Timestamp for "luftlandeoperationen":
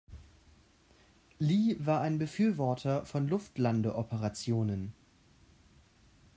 3.27-4.93